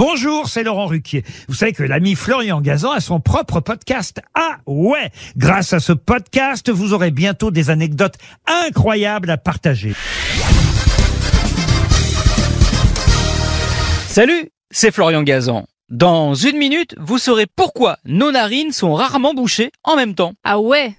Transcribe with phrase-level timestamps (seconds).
[0.00, 1.24] Bonjour, c'est Laurent Ruquier.
[1.46, 4.22] Vous savez que l'ami Florian Gazan a son propre podcast.
[4.32, 8.14] Ah ouais Grâce à ce podcast, vous aurez bientôt des anecdotes
[8.46, 9.92] incroyables à partager.
[14.08, 15.66] Salut, c'est Florian Gazan.
[15.90, 20.32] Dans une minute, vous saurez pourquoi nos narines sont rarement bouchées en même temps.
[20.44, 20.94] Ah ouais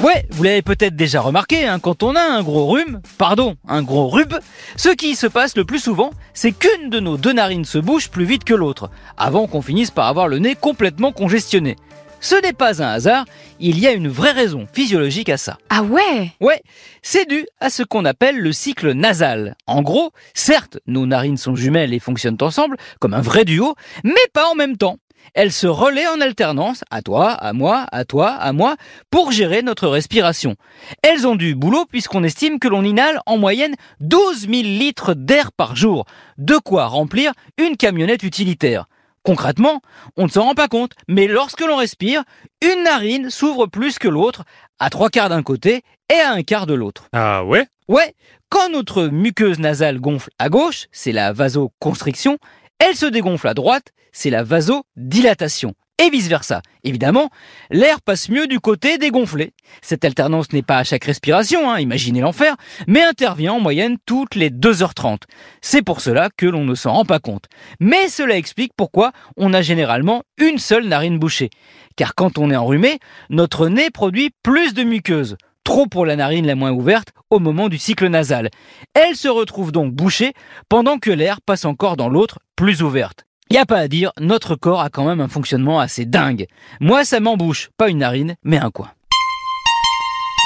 [0.00, 3.82] Ouais, vous l'avez peut-être déjà remarqué, hein, quand on a un gros rhume, pardon, un
[3.82, 4.34] gros rube,
[4.76, 8.08] ce qui se passe le plus souvent, c'est qu'une de nos deux narines se bouche
[8.08, 11.74] plus vite que l'autre, avant qu'on finisse par avoir le nez complètement congestionné.
[12.20, 13.24] Ce n'est pas un hasard,
[13.58, 15.58] il y a une vraie raison physiologique à ça.
[15.68, 16.30] Ah ouais?
[16.40, 16.62] Ouais,
[17.02, 19.56] c'est dû à ce qu'on appelle le cycle nasal.
[19.66, 24.14] En gros, certes, nos narines sont jumelles et fonctionnent ensemble, comme un vrai duo, mais
[24.32, 24.98] pas en même temps.
[25.34, 28.76] Elles se relaient en alternance, à toi, à moi, à toi, à moi,
[29.10, 30.56] pour gérer notre respiration.
[31.02, 35.52] Elles ont du boulot puisqu'on estime que l'on inhale en moyenne 12 000 litres d'air
[35.52, 36.06] par jour,
[36.38, 38.86] de quoi remplir une camionnette utilitaire.
[39.22, 39.82] Concrètement,
[40.16, 42.22] on ne s'en rend pas compte, mais lorsque l'on respire,
[42.62, 44.44] une narine s'ouvre plus que l'autre,
[44.78, 47.08] à trois quarts d'un côté et à un quart de l'autre.
[47.12, 47.66] Ah ouais?
[47.88, 48.14] Ouais,
[48.50, 52.38] quand notre muqueuse nasale gonfle à gauche, c'est la vasoconstriction,
[52.78, 55.74] elle se dégonfle à droite, c'est la vasodilatation.
[56.00, 56.62] Et vice-versa.
[56.84, 57.28] Évidemment,
[57.70, 59.52] l'air passe mieux du côté dégonflé.
[59.82, 62.54] Cette alternance n'est pas à chaque respiration, hein, imaginez l'enfer,
[62.86, 65.22] mais intervient en moyenne toutes les 2h30.
[65.60, 67.46] C'est pour cela que l'on ne s'en rend pas compte.
[67.80, 71.50] Mais cela explique pourquoi on a généralement une seule narine bouchée.
[71.96, 75.36] Car quand on est enrhumé, notre nez produit plus de muqueuse
[75.68, 78.50] trop pour la narine la moins ouverte au moment du cycle nasal.
[78.94, 80.32] Elle se retrouve donc bouchée
[80.68, 83.24] pendant que l'air passe encore dans l'autre plus ouverte.
[83.50, 86.46] Y a pas à dire, notre corps a quand même un fonctionnement assez dingue.
[86.80, 88.90] Moi, ça m'embouche, pas une narine, mais un coin.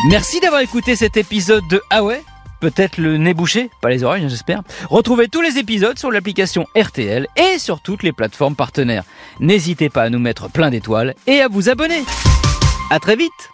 [0.08, 2.22] Merci d'avoir écouté cet épisode de Ah ouais
[2.60, 4.62] Peut-être le nez bouché, pas les oreilles, hein, j'espère.
[4.88, 9.02] Retrouvez tous les épisodes sur l'application RTL et sur toutes les plateformes partenaires.
[9.40, 12.04] N'hésitez pas à nous mettre plein d'étoiles et à vous abonner.
[12.90, 13.51] À très vite